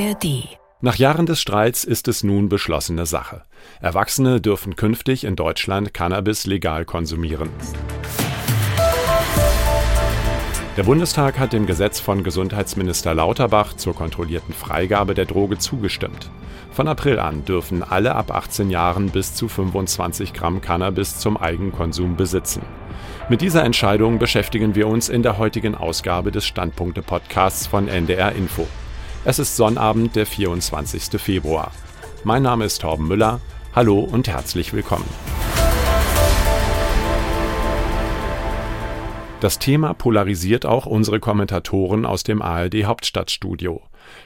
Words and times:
ARD. 0.00 0.48
Nach 0.80 0.94
Jahren 0.94 1.26
des 1.26 1.42
Streits 1.42 1.84
ist 1.84 2.08
es 2.08 2.24
nun 2.24 2.48
beschlossene 2.48 3.04
Sache. 3.04 3.42
Erwachsene 3.82 4.40
dürfen 4.40 4.74
künftig 4.74 5.24
in 5.24 5.36
Deutschland 5.36 5.92
Cannabis 5.92 6.46
legal 6.46 6.86
konsumieren. 6.86 7.50
Der 10.78 10.84
Bundestag 10.84 11.38
hat 11.38 11.52
dem 11.52 11.66
Gesetz 11.66 12.00
von 12.00 12.24
Gesundheitsminister 12.24 13.12
Lauterbach 13.12 13.74
zur 13.74 13.94
kontrollierten 13.94 14.54
Freigabe 14.54 15.12
der 15.12 15.26
Droge 15.26 15.58
zugestimmt. 15.58 16.30
Von 16.70 16.88
April 16.88 17.18
an 17.18 17.44
dürfen 17.44 17.82
alle 17.82 18.14
ab 18.14 18.30
18 18.30 18.70
Jahren 18.70 19.10
bis 19.10 19.34
zu 19.34 19.48
25 19.48 20.32
Gramm 20.32 20.62
Cannabis 20.62 21.18
zum 21.18 21.36
Eigenkonsum 21.36 22.16
besitzen. 22.16 22.62
Mit 23.28 23.42
dieser 23.42 23.64
Entscheidung 23.64 24.18
beschäftigen 24.18 24.74
wir 24.74 24.86
uns 24.86 25.10
in 25.10 25.22
der 25.22 25.36
heutigen 25.36 25.74
Ausgabe 25.74 26.30
des 26.30 26.46
Standpunkte-Podcasts 26.46 27.66
von 27.66 27.86
NDR 27.86 28.32
Info. 28.32 28.66
Es 29.22 29.38
ist 29.38 29.54
Sonnabend, 29.54 30.16
der 30.16 30.24
24. 30.24 31.20
Februar. 31.20 31.72
Mein 32.24 32.42
Name 32.42 32.64
ist 32.64 32.80
Torben 32.80 33.06
Müller. 33.06 33.40
Hallo 33.74 33.98
und 34.00 34.28
herzlich 34.28 34.72
willkommen. 34.72 35.04
Das 39.40 39.58
Thema 39.58 39.92
polarisiert 39.92 40.64
auch 40.64 40.86
unsere 40.86 41.20
Kommentatoren 41.20 42.06
aus 42.06 42.22
dem 42.22 42.40
ARD 42.40 42.84
Hauptstadtstudio. 42.84 43.82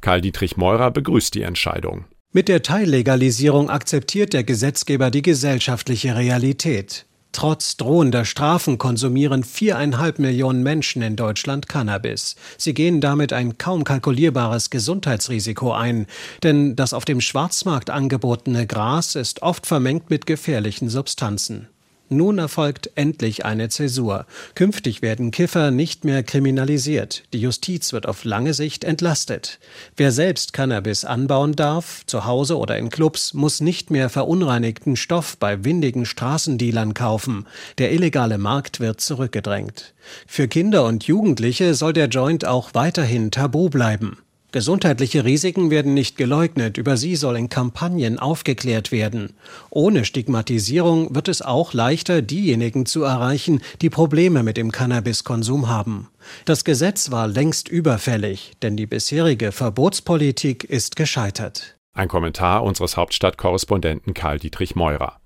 Karl 0.00 0.22
Dietrich 0.22 0.56
Meurer 0.56 0.90
begrüßt 0.90 1.34
die 1.34 1.42
Entscheidung. 1.42 2.06
Mit 2.32 2.48
der 2.48 2.62
Teillegalisierung 2.62 3.68
akzeptiert 3.68 4.32
der 4.32 4.44
Gesetzgeber 4.44 5.10
die 5.10 5.22
gesellschaftliche 5.22 6.16
Realität. 6.16 7.07
Trotz 7.38 7.76
drohender 7.76 8.24
Strafen 8.24 8.78
konsumieren 8.78 9.44
viereinhalb 9.44 10.18
Millionen 10.18 10.64
Menschen 10.64 11.02
in 11.02 11.14
Deutschland 11.14 11.68
Cannabis. 11.68 12.34
Sie 12.56 12.74
gehen 12.74 13.00
damit 13.00 13.32
ein 13.32 13.58
kaum 13.58 13.84
kalkulierbares 13.84 14.70
Gesundheitsrisiko 14.70 15.72
ein, 15.72 16.08
denn 16.42 16.74
das 16.74 16.92
auf 16.92 17.04
dem 17.04 17.20
Schwarzmarkt 17.20 17.90
angebotene 17.90 18.66
Gras 18.66 19.14
ist 19.14 19.40
oft 19.42 19.68
vermengt 19.68 20.10
mit 20.10 20.26
gefährlichen 20.26 20.88
Substanzen. 20.88 21.68
Nun 22.10 22.38
erfolgt 22.38 22.90
endlich 22.94 23.44
eine 23.44 23.68
Zäsur. 23.68 24.26
Künftig 24.54 25.02
werden 25.02 25.30
Kiffer 25.30 25.70
nicht 25.70 26.04
mehr 26.04 26.22
kriminalisiert. 26.22 27.24
Die 27.32 27.40
Justiz 27.40 27.92
wird 27.92 28.06
auf 28.06 28.24
lange 28.24 28.54
Sicht 28.54 28.84
entlastet. 28.84 29.58
Wer 29.96 30.10
selbst 30.10 30.52
Cannabis 30.52 31.04
anbauen 31.04 31.52
darf, 31.52 32.06
zu 32.06 32.24
Hause 32.24 32.56
oder 32.56 32.78
in 32.78 32.88
Clubs, 32.88 33.34
muss 33.34 33.60
nicht 33.60 33.90
mehr 33.90 34.08
verunreinigten 34.08 34.96
Stoff 34.96 35.36
bei 35.36 35.64
windigen 35.64 36.06
Straßendealern 36.06 36.94
kaufen. 36.94 37.46
Der 37.78 37.92
illegale 37.92 38.38
Markt 38.38 38.80
wird 38.80 39.00
zurückgedrängt. 39.00 39.94
Für 40.26 40.48
Kinder 40.48 40.86
und 40.86 41.04
Jugendliche 41.04 41.74
soll 41.74 41.92
der 41.92 42.08
Joint 42.08 42.46
auch 42.46 42.74
weiterhin 42.74 43.30
tabu 43.30 43.68
bleiben. 43.68 44.18
Gesundheitliche 44.50 45.26
Risiken 45.26 45.70
werden 45.70 45.92
nicht 45.92 46.16
geleugnet, 46.16 46.78
über 46.78 46.96
sie 46.96 47.16
soll 47.16 47.36
in 47.36 47.50
Kampagnen 47.50 48.18
aufgeklärt 48.18 48.92
werden. 48.92 49.34
Ohne 49.68 50.06
Stigmatisierung 50.06 51.14
wird 51.14 51.28
es 51.28 51.42
auch 51.42 51.74
leichter, 51.74 52.22
diejenigen 52.22 52.86
zu 52.86 53.02
erreichen, 53.02 53.60
die 53.82 53.90
Probleme 53.90 54.42
mit 54.42 54.56
dem 54.56 54.72
Cannabiskonsum 54.72 55.68
haben. 55.68 56.08
Das 56.46 56.64
Gesetz 56.64 57.10
war 57.10 57.28
längst 57.28 57.68
überfällig, 57.68 58.52
denn 58.62 58.78
die 58.78 58.86
bisherige 58.86 59.52
Verbotspolitik 59.52 60.64
ist 60.64 60.96
gescheitert. 60.96 61.76
Ein 61.94 62.08
Kommentar 62.08 62.62
unseres 62.62 62.96
Hauptstadtkorrespondenten 62.96 64.14
Karl 64.14 64.38
Dietrich 64.38 64.74
Meurer. 64.74 65.20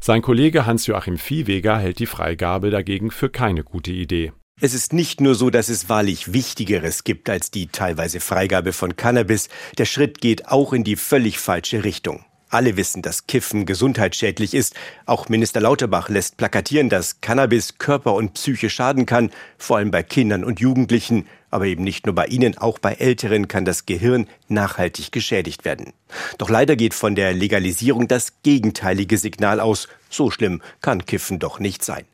Sein 0.00 0.22
Kollege 0.22 0.64
Hans-Joachim 0.64 1.18
Viehweger 1.18 1.76
hält 1.78 1.98
die 1.98 2.06
Freigabe 2.06 2.70
dagegen 2.70 3.10
für 3.10 3.28
keine 3.28 3.64
gute 3.64 3.92
Idee. 3.92 4.32
Es 4.64 4.74
ist 4.74 4.92
nicht 4.92 5.20
nur 5.20 5.34
so, 5.34 5.50
dass 5.50 5.68
es 5.68 5.88
wahrlich 5.88 6.32
Wichtigeres 6.32 7.02
gibt 7.02 7.28
als 7.28 7.50
die 7.50 7.66
teilweise 7.66 8.20
Freigabe 8.20 8.72
von 8.72 8.94
Cannabis. 8.94 9.48
Der 9.76 9.86
Schritt 9.86 10.20
geht 10.20 10.46
auch 10.46 10.72
in 10.72 10.84
die 10.84 10.94
völlig 10.94 11.40
falsche 11.40 11.82
Richtung. 11.82 12.24
Alle 12.48 12.76
wissen, 12.76 13.02
dass 13.02 13.26
Kiffen 13.26 13.66
gesundheitsschädlich 13.66 14.54
ist. 14.54 14.76
Auch 15.04 15.28
Minister 15.28 15.60
Lauterbach 15.60 16.08
lässt 16.10 16.36
plakatieren, 16.36 16.90
dass 16.90 17.20
Cannabis 17.20 17.78
Körper 17.78 18.14
und 18.14 18.34
Psyche 18.34 18.70
schaden 18.70 19.04
kann, 19.04 19.32
vor 19.58 19.78
allem 19.78 19.90
bei 19.90 20.04
Kindern 20.04 20.44
und 20.44 20.60
Jugendlichen. 20.60 21.26
Aber 21.50 21.66
eben 21.66 21.82
nicht 21.82 22.06
nur 22.06 22.14
bei 22.14 22.26
ihnen, 22.26 22.56
auch 22.56 22.78
bei 22.78 22.92
Älteren 22.92 23.48
kann 23.48 23.64
das 23.64 23.84
Gehirn 23.84 24.28
nachhaltig 24.46 25.10
geschädigt 25.10 25.64
werden. 25.64 25.92
Doch 26.38 26.50
leider 26.50 26.76
geht 26.76 26.94
von 26.94 27.16
der 27.16 27.32
Legalisierung 27.32 28.06
das 28.06 28.34
gegenteilige 28.44 29.18
Signal 29.18 29.58
aus. 29.58 29.88
So 30.08 30.30
schlimm 30.30 30.62
kann 30.80 31.04
Kiffen 31.04 31.40
doch 31.40 31.58
nicht 31.58 31.84
sein. 31.84 32.04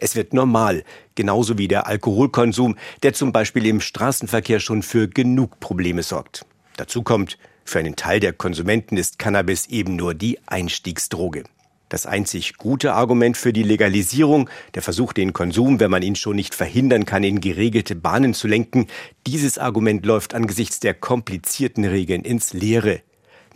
Es 0.00 0.16
wird 0.16 0.34
normal, 0.34 0.84
genauso 1.14 1.58
wie 1.58 1.68
der 1.68 1.86
Alkoholkonsum, 1.86 2.76
der 3.02 3.12
zum 3.12 3.32
Beispiel 3.32 3.66
im 3.66 3.80
Straßenverkehr 3.80 4.60
schon 4.60 4.82
für 4.82 5.08
genug 5.08 5.60
Probleme 5.60 6.02
sorgt. 6.02 6.44
Dazu 6.76 7.02
kommt, 7.02 7.38
für 7.64 7.78
einen 7.78 7.96
Teil 7.96 8.20
der 8.20 8.32
Konsumenten 8.32 8.96
ist 8.96 9.18
Cannabis 9.18 9.66
eben 9.66 9.96
nur 9.96 10.14
die 10.14 10.38
Einstiegsdroge. 10.46 11.44
Das 11.88 12.04
einzig 12.04 12.58
gute 12.58 12.92
Argument 12.92 13.36
für 13.36 13.52
die 13.52 13.62
Legalisierung, 13.62 14.50
der 14.74 14.82
Versuch, 14.82 15.14
den 15.14 15.32
Konsum, 15.32 15.80
wenn 15.80 15.90
man 15.90 16.02
ihn 16.02 16.16
schon 16.16 16.36
nicht 16.36 16.54
verhindern 16.54 17.06
kann, 17.06 17.24
in 17.24 17.40
geregelte 17.40 17.94
Bahnen 17.94 18.34
zu 18.34 18.46
lenken, 18.46 18.88
dieses 19.26 19.56
Argument 19.56 20.04
läuft 20.04 20.34
angesichts 20.34 20.80
der 20.80 20.92
komplizierten 20.92 21.84
Regeln 21.84 22.22
ins 22.22 22.52
Leere. 22.52 23.00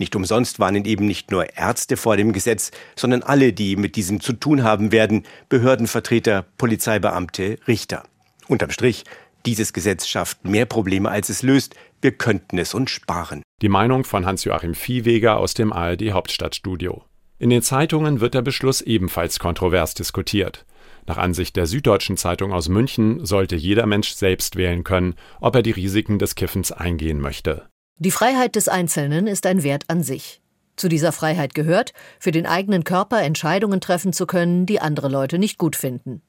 Nicht 0.02 0.16
umsonst 0.16 0.58
warnen 0.58 0.84
eben 0.84 1.06
nicht 1.06 1.30
nur 1.30 1.56
Ärzte 1.56 1.96
vor 1.96 2.16
dem 2.16 2.32
Gesetz, 2.32 2.72
sondern 2.96 3.22
alle, 3.22 3.52
die 3.52 3.76
mit 3.76 3.94
diesem 3.94 4.18
zu 4.18 4.32
tun 4.32 4.64
haben 4.64 4.90
werden, 4.90 5.22
Behördenvertreter, 5.48 6.44
Polizeibeamte, 6.58 7.56
Richter. 7.68 8.02
Unterm 8.48 8.72
Strich, 8.72 9.04
dieses 9.46 9.72
Gesetz 9.72 10.08
schafft 10.08 10.44
mehr 10.44 10.66
Probleme, 10.66 11.08
als 11.08 11.28
es 11.28 11.44
löst. 11.44 11.76
Wir 12.00 12.10
könnten 12.10 12.58
es 12.58 12.74
uns 12.74 12.90
sparen. 12.90 13.42
Die 13.62 13.68
Meinung 13.68 14.02
von 14.02 14.26
Hans-Joachim 14.26 14.74
Viehweger 14.74 15.36
aus 15.36 15.54
dem 15.54 15.72
ARD 15.72 16.10
Hauptstadtstudio. 16.10 17.04
In 17.38 17.50
den 17.50 17.62
Zeitungen 17.62 18.20
wird 18.20 18.34
der 18.34 18.42
Beschluss 18.42 18.80
ebenfalls 18.80 19.38
kontrovers 19.38 19.94
diskutiert. 19.94 20.66
Nach 21.06 21.16
Ansicht 21.16 21.54
der 21.54 21.66
Süddeutschen 21.66 22.16
Zeitung 22.16 22.52
aus 22.52 22.68
München 22.68 23.24
sollte 23.24 23.54
jeder 23.54 23.86
Mensch 23.86 24.14
selbst 24.14 24.56
wählen 24.56 24.82
können, 24.82 25.14
ob 25.40 25.54
er 25.54 25.62
die 25.62 25.70
Risiken 25.70 26.18
des 26.18 26.34
Kiffens 26.34 26.72
eingehen 26.72 27.20
möchte. 27.20 27.68
Die 28.04 28.10
Freiheit 28.10 28.56
des 28.56 28.66
Einzelnen 28.66 29.28
ist 29.28 29.46
ein 29.46 29.62
Wert 29.62 29.84
an 29.86 30.02
sich. 30.02 30.42
Zu 30.74 30.88
dieser 30.88 31.12
Freiheit 31.12 31.54
gehört, 31.54 31.92
für 32.18 32.32
den 32.32 32.46
eigenen 32.46 32.82
Körper 32.82 33.22
Entscheidungen 33.22 33.80
treffen 33.80 34.12
zu 34.12 34.26
können, 34.26 34.66
die 34.66 34.80
andere 34.80 35.06
Leute 35.06 35.38
nicht 35.38 35.56
gut 35.56 35.76
finden. 35.76 36.20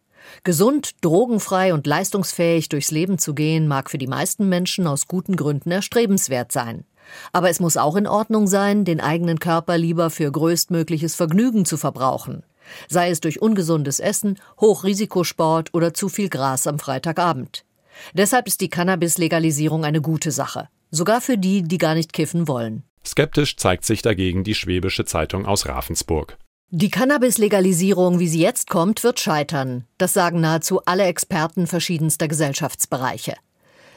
Gesund, 0.44 0.92
drogenfrei 1.02 1.74
und 1.74 1.88
leistungsfähig 1.88 2.70
durchs 2.70 2.92
Leben 2.92 3.18
zu 3.18 3.34
gehen, 3.34 3.68
mag 3.68 3.90
für 3.90 3.98
die 3.98 4.06
meisten 4.06 4.50
Menschen 4.50 4.86
aus 4.86 5.08
guten 5.08 5.36
Gründen 5.36 5.72
erstrebenswert 5.72 6.52
sein. 6.52 6.86
Aber 7.32 7.50
es 7.50 7.60
muss 7.60 7.76
auch 7.76 7.96
in 7.96 8.06
Ordnung 8.06 8.46
sein, 8.46 8.86
den 8.86 9.02
eigenen 9.02 9.40
Körper 9.40 9.76
lieber 9.76 10.12
für 10.12 10.32
größtmögliches 10.32 11.16
Vergnügen 11.16 11.66
zu 11.66 11.78
verbrauchen. 11.78 12.44
Sei 12.88 13.10
es 13.10 13.20
durch 13.20 13.42
ungesundes 13.42 14.00
Essen, 14.00 14.40
Hochrisikosport 14.62 15.74
oder 15.74 15.96
zu 15.96 16.08
viel 16.08 16.30
Gras 16.30 16.68
am 16.68 16.78
Freitagabend. 16.78 17.66
Deshalb 18.14 18.46
ist 18.46 18.62
die 18.62 18.70
Cannabis-Legalisierung 18.70 19.84
eine 19.86 20.02
gute 20.02 20.30
Sache 20.30 20.70
sogar 20.94 21.22
für 21.22 21.38
die, 21.38 21.64
die 21.64 21.78
gar 21.78 21.96
nicht 21.96 22.14
kiffen 22.14 22.48
wollen. 22.48 22.84
Skeptisch 23.06 23.58
zeigt 23.58 23.84
sich 23.84 24.02
dagegen 24.02 24.44
die 24.44 24.56
Schwäbische 24.56 25.04
Zeitung 25.04 25.46
aus 25.46 25.68
Ravensburg. 25.68 26.38
Die 26.70 26.90
Cannabis-Legalisierung, 26.90 28.20
wie 28.20 28.28
sie 28.28 28.42
jetzt 28.42 28.70
kommt, 28.70 29.04
wird 29.04 29.20
scheitern. 29.20 29.86
Das 29.98 30.14
sagen 30.14 30.40
nahezu 30.40 30.82
alle 30.86 31.04
Experten 31.04 31.68
verschiedenster 31.68 32.28
Gesellschaftsbereiche. 32.28 33.36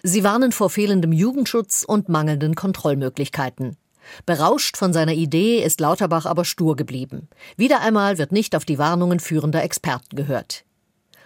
Sie 0.03 0.25
warnen 0.25 0.53
vor 0.53 0.71
fehlendem 0.71 1.13
Jugendschutz 1.13 1.85
und 1.87 2.09
mangelnden 2.09 2.55
Kontrollmöglichkeiten. 2.55 3.77
Berauscht 4.25 4.77
von 4.77 4.93
seiner 4.93 5.15
Idee 5.15 5.63
ist 5.63 5.81
Lauterbach 5.81 6.27
aber 6.27 6.45
stur 6.45 6.77
geblieben. 6.77 7.29
Wieder 7.57 7.81
einmal 7.81 8.19
wird 8.19 8.33
nicht 8.33 8.55
auf 8.55 8.65
die 8.65 8.79
Warnungen 8.79 9.21
führender 9.21 9.63
Experten 9.63 10.15
gehört. 10.15 10.65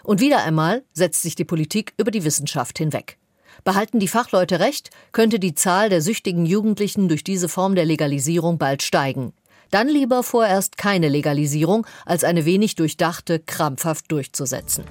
Und 0.03 0.19
wieder 0.19 0.43
einmal 0.43 0.83
setzt 0.93 1.21
sich 1.21 1.35
die 1.35 1.45
Politik 1.45 1.93
über 1.97 2.11
die 2.11 2.23
Wissenschaft 2.23 2.77
hinweg. 2.77 3.17
Behalten 3.63 3.99
die 3.99 4.07
Fachleute 4.07 4.59
recht, 4.59 4.89
könnte 5.11 5.39
die 5.39 5.55
Zahl 5.55 5.89
der 5.89 6.01
süchtigen 6.01 6.45
Jugendlichen 6.45 7.07
durch 7.07 7.23
diese 7.23 7.49
Form 7.49 7.75
der 7.75 7.85
Legalisierung 7.85 8.57
bald 8.57 8.83
steigen. 8.83 9.33
Dann 9.69 9.87
lieber 9.87 10.23
vorerst 10.23 10.77
keine 10.77 11.07
Legalisierung, 11.07 11.87
als 12.05 12.23
eine 12.23 12.45
wenig 12.45 12.75
durchdachte, 12.75 13.39
krampfhaft 13.39 14.11
durchzusetzen. 14.11 14.83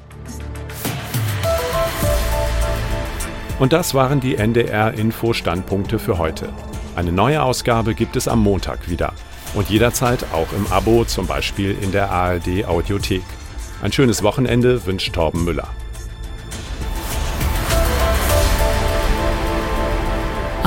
Und 3.58 3.75
das 3.75 3.93
waren 3.93 4.20
die 4.20 4.37
NDR-Info-Standpunkte 4.37 5.99
für 5.99 6.17
heute. 6.17 6.49
Eine 6.96 7.12
neue 7.12 7.43
Ausgabe 7.43 7.94
gibt 7.94 8.17
es 8.17 8.26
am 8.26 8.43
Montag 8.43 8.88
wieder. 8.88 9.12
Und 9.55 9.69
jederzeit 9.69 10.25
auch 10.32 10.52
im 10.55 10.67
Abo, 10.73 11.05
zum 11.05 11.26
Beispiel 11.26 11.76
in 11.82 11.93
der 11.93 12.11
ARD-Audiothek. 12.11 13.23
Ein 13.82 13.93
schönes 13.93 14.23
Wochenende 14.23 14.87
wünscht 14.87 15.12
Torben 15.14 15.44
Müller. 15.44 15.69